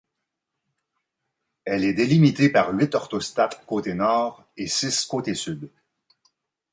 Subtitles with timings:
[1.63, 5.69] Elle est délimitée par huit orthostates côtés nord et six côté sud.